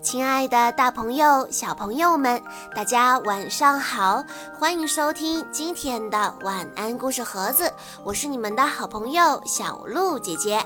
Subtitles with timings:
[0.00, 2.42] 亲爱的，大朋友、小朋友们，
[2.74, 4.22] 大家晚上好！
[4.58, 7.72] 欢迎收听今天的晚安故事盒子，
[8.02, 10.60] 我是你们的好朋友小鹿姐姐。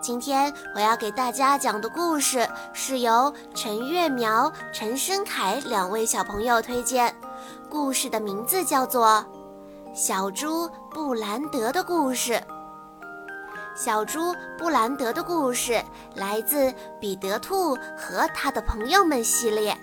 [0.00, 7.14] 今天我要给大家讲的故事是由陈月苗、陈申凯两位小朋友推荐，
[7.70, 9.06] 故事的名字叫做
[9.94, 12.32] 《小猪布兰德的故事》。
[13.74, 15.82] 小猪布兰德的故事
[16.14, 16.70] 来自
[17.00, 19.76] 《彼得兔和他的朋友们》系列。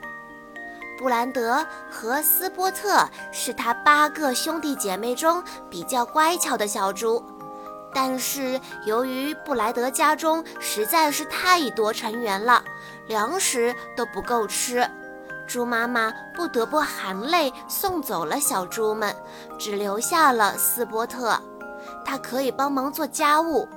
[0.97, 7.21] 布兰德和斯波特是他八个兄弟姐妹中比较乖巧的小猪，
[7.93, 12.63] 但是由于布莱德家中实在是太多成员了，
[13.07, 14.89] 粮食都不够吃，
[15.45, 19.13] 猪妈妈不得不含泪送走了小猪们，
[19.59, 21.37] 只留下了斯波特，
[22.05, 23.67] 他可以帮忙做家务。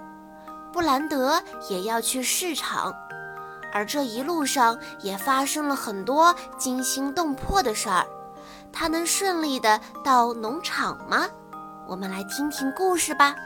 [0.74, 2.92] 布兰德也要去市场，
[3.72, 8.04] 而这一路上也发生了很多惊心动魄的事儿。
[8.72, 11.28] 他能顺利的到农场吗？
[11.86, 13.36] 我们来听听故事吧。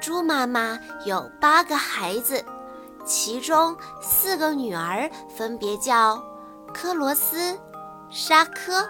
[0.00, 2.42] 猪妈妈有八个孩子，
[3.04, 6.18] 其中四个女儿分别叫
[6.72, 7.54] 科罗斯、
[8.08, 8.82] 沙科、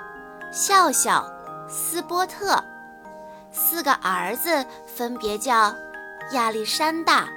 [0.53, 1.29] 笑笑、
[1.69, 2.63] 斯波特。
[3.53, 5.75] 四个儿子分别叫
[6.33, 7.29] 亚历山大、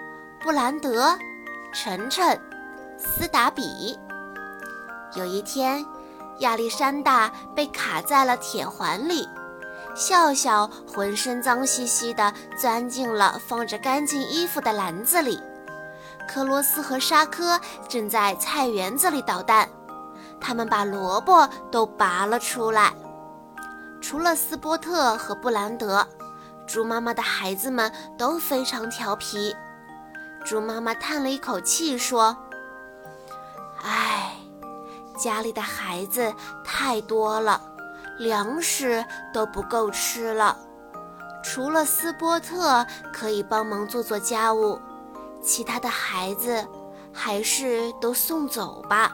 [0.42, 1.18] 布兰德、
[1.74, 2.40] 晨晨、
[2.98, 4.00] 斯达比。
[5.16, 5.86] 有一天，
[6.40, 9.28] 亚历山大被卡在了铁环里，
[9.94, 15.42] 笑笑浑身脏兮兮地钻进了放着干净衣服的篮子里。
[16.28, 19.70] 科罗斯和沙科正在菜园子里捣蛋，
[20.40, 22.94] 他们把萝卜都拔了出来。
[24.08, 26.08] 除了斯波特和布兰德，
[26.68, 29.56] 猪妈妈的孩子们都非常调皮。
[30.46, 32.38] 猪妈妈叹了一口气说
[33.82, 34.36] ：“唉，
[35.18, 36.32] 家里的孩子
[36.64, 37.60] 太多了，
[38.20, 40.56] 粮食都不够吃了。
[41.44, 44.80] 除了斯波特可以帮忙做做家务，
[45.42, 46.64] 其他的孩子
[47.12, 49.12] 还是都送走吧。”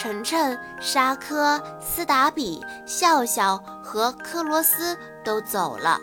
[0.00, 6.00] 晨晨、沙科、斯达比、笑笑和科罗斯都走了，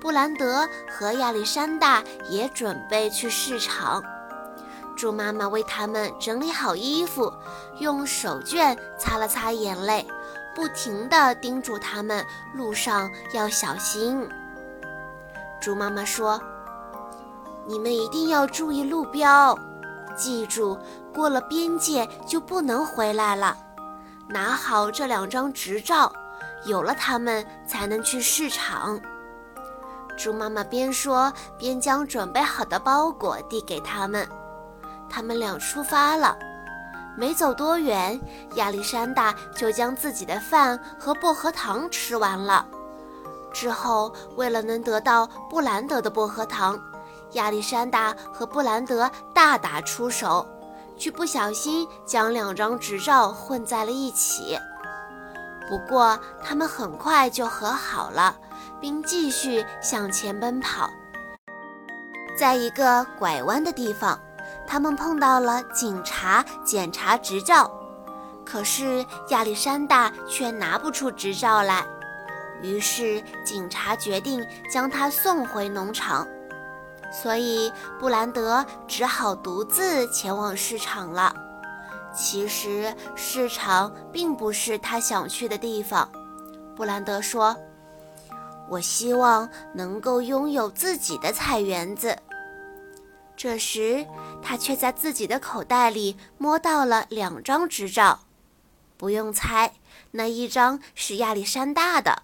[0.00, 4.00] 布兰德和亚历山大也准备去市场。
[4.96, 7.32] 猪妈妈为他们整理好衣服，
[7.80, 10.06] 用手绢擦了擦眼泪，
[10.54, 14.24] 不停地叮嘱他们路上要小心。
[15.60, 16.40] 猪妈妈说
[17.66, 19.58] ：“你们一定要注意路标。”
[20.16, 20.78] 记住，
[21.16, 23.56] 过了边界就不能回来了。
[24.28, 26.12] 拿好这两张执照，
[26.66, 29.00] 有了它们才能去市场。
[30.14, 34.28] 猪妈妈边说边将准备好的包裹递给他们。
[35.08, 36.36] 他们俩出发了，
[37.16, 38.20] 没走多远，
[38.56, 42.66] 亚历山大就将自己的饭和薄荷糖吃完了。
[43.54, 46.78] 之后，为了能得到布兰德的薄荷糖。
[47.32, 50.46] 亚历山大和布兰德大打出手，
[50.96, 54.58] 却不小心将两张执照混在了一起。
[55.68, 58.36] 不过，他们很快就和好了，
[58.80, 60.88] 并继续向前奔跑。
[62.38, 64.18] 在一个拐弯的地方，
[64.66, 67.70] 他们碰到了警察检查执照，
[68.44, 71.84] 可是亚历山大却拿不出执照来。
[72.62, 76.26] 于是，警察决定将他送回农场。
[77.12, 81.34] 所以，布兰德只好独自前往市场了。
[82.14, 86.08] 其实，市场并不是他想去的地方。
[86.74, 87.56] 布兰德说
[88.68, 92.16] ：“我希望能够拥有自己的菜园子。”
[93.36, 94.06] 这时，
[94.42, 98.20] 他却在自己的口袋里摸到了两张执照。
[98.96, 99.74] 不用猜，
[100.12, 102.22] 那一张是亚历山大的。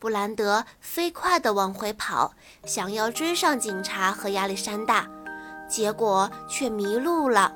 [0.00, 2.32] 布兰德飞快地往回跑，
[2.64, 5.06] 想要追上警察和亚历山大，
[5.68, 7.52] 结果却迷路了。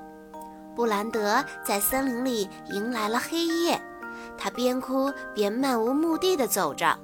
[0.77, 3.81] 布兰德在森林里迎来了黑夜，
[4.37, 6.95] 他边哭边漫无目的地走着。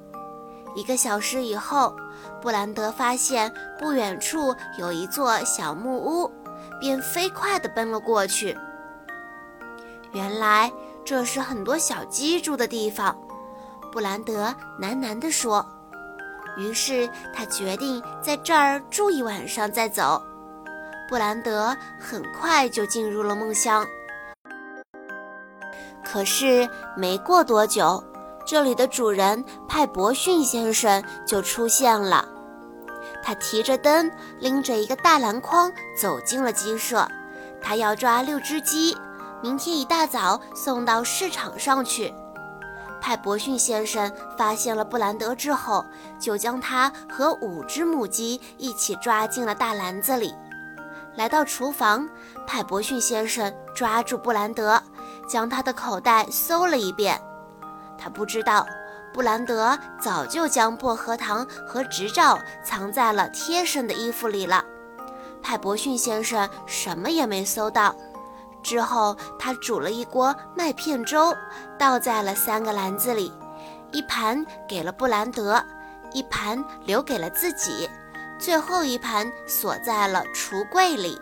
[0.77, 1.97] 一个小时以后，
[2.43, 6.31] 布兰德发现不远处有一座小木屋，
[6.79, 8.55] 便飞快地奔了过去。
[10.13, 10.71] 原来
[11.03, 13.17] 这是很多小鸡住的地方。
[13.93, 15.67] 布兰德喃喃地说
[16.57, 20.23] ：“于是他决定在这儿住一晚上再走。”
[21.09, 23.85] 布兰德很快就进入了梦乡。
[26.05, 28.03] 可是没过多久，
[28.47, 32.25] 这里的主人派伯逊先生就出现了。
[33.23, 35.71] 他提着灯，拎着一个大篮筐
[36.01, 37.07] 走进了鸡舍。
[37.61, 38.97] 他要抓六只鸡，
[39.43, 42.13] 明天一大早送到市场上去。
[43.01, 45.85] 派伯逊先生发现了布兰德之后，
[46.19, 50.35] 就将他和五只母鸡一起抓进了大篮子里。
[51.17, 52.09] 来到厨房，
[52.47, 54.81] 派伯逊先生抓住布兰德，
[55.29, 57.21] 将他的口袋搜了一遍。
[57.99, 58.67] 他不知道，
[59.13, 64.65] 布兰德早就将薄荷糖和执照藏在了贴身的衣服里了。
[65.43, 67.95] 派伯逊先生什么也没搜到。
[68.63, 71.37] 之后，他煮了一锅麦片粥，
[71.79, 73.33] 倒在了三个篮子里，
[73.93, 75.63] 一盘给了布兰德，
[76.13, 77.89] 一盘留给了自己，
[78.39, 81.21] 最后一盘锁在了橱柜里。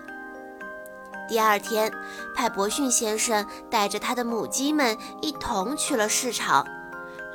[1.28, 1.92] 第二天，
[2.34, 6.66] 派伯逊先生带着他的母鸡们一同去了市场。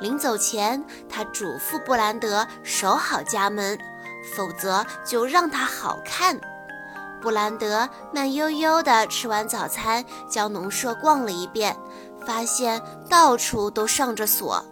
[0.00, 3.78] 临走前，他嘱咐布兰德守好家门，
[4.34, 6.40] 否则就让他好看。
[7.24, 11.74] 布兰德慢悠悠地吃完早餐，将农舍逛了一遍，
[12.26, 14.62] 发现到处都上着锁。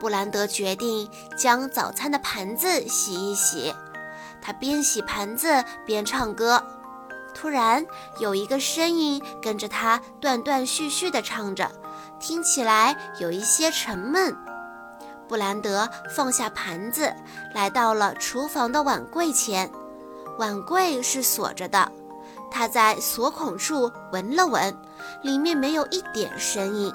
[0.00, 3.74] 布兰德决定将早餐的盘子洗一洗。
[4.40, 6.64] 他边洗盘子边唱歌。
[7.34, 7.84] 突然，
[8.18, 11.70] 有一个声音跟着他断断续续地唱着，
[12.18, 14.34] 听起来有一些沉闷。
[15.28, 17.14] 布兰德放下盘子，
[17.54, 19.70] 来到了厨房的碗柜前。
[20.40, 21.92] 碗柜是锁着的，
[22.50, 24.74] 他在锁孔处闻了闻，
[25.20, 26.90] 里面没有一点声音。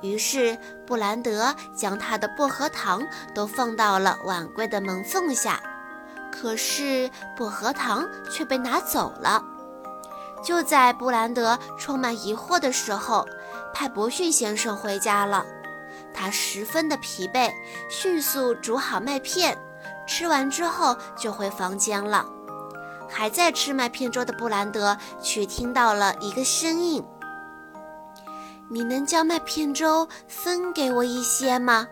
[0.00, 0.56] 于是
[0.86, 3.02] 布兰德将他的薄荷糖
[3.34, 5.60] 都放到了碗柜的门缝下，
[6.30, 9.42] 可是薄荷糖却被拿走了。
[10.40, 13.26] 就在布兰德充满疑惑的时候，
[13.74, 15.44] 派伯逊先生回家了。
[16.14, 17.50] 他十分的疲惫，
[17.90, 19.58] 迅速煮好麦片，
[20.06, 22.24] 吃完之后就回房间了。
[23.12, 27.04] 还在吃麦片粥的布兰德，却听到了一个声音
[28.70, 31.86] ：“你能将麦片粥分给我一些吗？”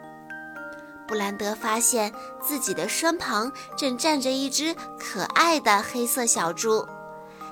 [1.07, 6.87] 布兰德发现自己的身旁正站着一只可爱的黑色小猪。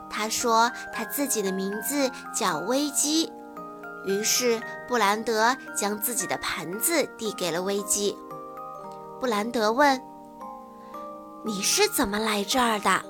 [0.09, 3.31] 他说：“他自己的名字叫危机。”
[4.07, 8.17] 于是布兰德将自己的盘子递给了危机。
[9.21, 10.01] 布兰德问
[11.45, 13.03] ：“你是怎么来这儿的？”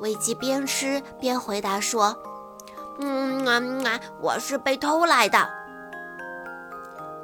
[0.00, 2.16] 危机边吃边回答说
[3.00, 5.48] ：“嗯啊，我是被偷来的。”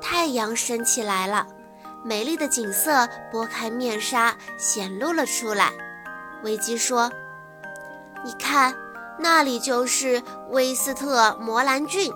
[0.01, 1.47] 太阳升起来了，
[2.05, 5.73] 美丽的景色拨开面纱显露了出来。
[6.45, 7.11] 危机说
[8.23, 8.75] ：“你看，
[9.19, 12.13] 那里就是威斯特摩兰郡。”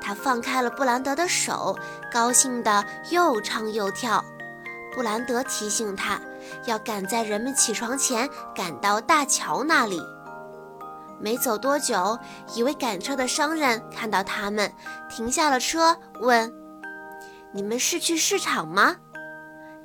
[0.00, 1.78] 他放开了布兰德的手，
[2.10, 4.24] 高兴地又唱又跳。
[4.92, 6.20] 布兰德提醒他。
[6.66, 10.00] 要赶在人们起床前赶到大桥那里。
[11.20, 12.18] 没走多久，
[12.54, 14.72] 一位赶车的商人看到他们，
[15.08, 16.52] 停下了车，问
[17.52, 18.96] ：“你们是去市场吗？”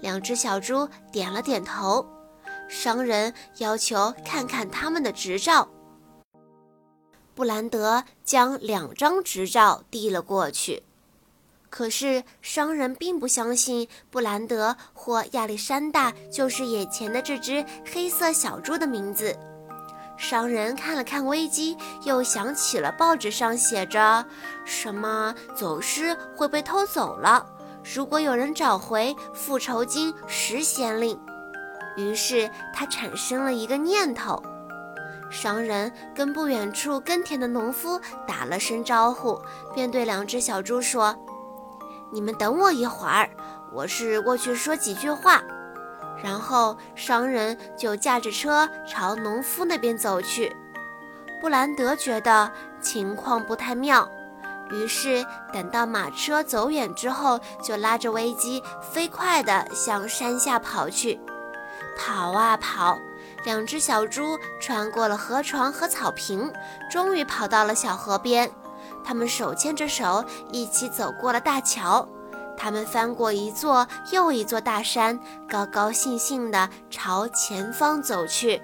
[0.01, 2.05] 两只小猪点了点头。
[2.67, 5.67] 商人要求看看他们的执照。
[7.33, 10.83] 布兰德将两张执照递了过去。
[11.69, 19.37] 可是商人并不相信布兰德或亚历山大就是眼前的这只黑色小猪的名字。
[20.17, 24.25] 商人看了看危机，又想起了报纸上写着
[24.65, 27.45] 什么走失会被偷走了，
[27.93, 31.19] 如果有人找回，复仇金十先令。
[31.97, 34.41] 于是他产生了一个念头。
[35.29, 39.39] 商人跟不远处耕田的农夫打了声招呼，
[39.75, 41.15] 便对两只小猪说。
[42.11, 43.29] 你们等我一会儿，
[43.71, 45.41] 我是过去说几句话。
[46.23, 50.55] 然后商人就驾着车朝农夫那边走去。
[51.39, 54.09] 布兰德觉得情况不太妙，
[54.71, 55.23] 于是
[55.53, 61.19] 等到马车走远之后，就拉着危机飞快地向山下跑去。
[61.95, 62.97] 跑啊跑，
[63.43, 66.51] 两只小猪穿过了河床和草坪，
[66.89, 68.49] 终于跑到了小河边。
[69.07, 70.21] 他们手牵着手，
[70.51, 72.05] 一起走过了大桥。
[72.57, 78.61] 他们翻过一座又一座大山，高高兴兴地朝前方走去。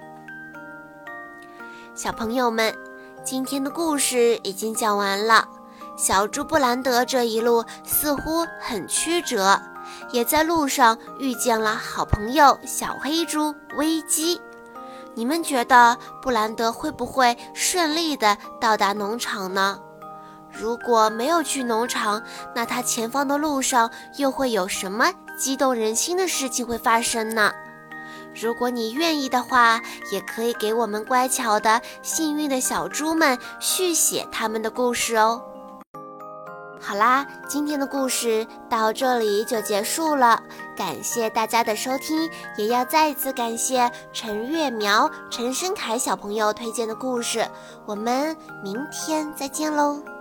[1.94, 2.76] 小朋友们，
[3.24, 5.48] 今天的故事已经讲完了。
[5.96, 9.58] 小猪布兰德这一路似乎很曲折，
[10.10, 14.38] 也在路上遇见了好朋友小黑猪危机。
[15.14, 19.80] 你们觉得布兰德会不会顺利地到达农场呢？
[20.56, 22.22] 如果没有去农场，
[22.54, 27.52] 那他前方的路上又会有什么激动人心的事情会发生呢？
[28.34, 29.80] 如果你愿意的话，
[30.10, 35.42] 也可以给我们乖巧的幸运的小猪们续写他们的故事哦。
[36.80, 40.42] 好啦，今天的故事到这里就结束了，
[40.76, 47.48] 感谢大家的收听，也要再次感谢陈月苗、陈生凯小朋友推荐的故事。
[47.86, 50.13] 我们明天再见喽。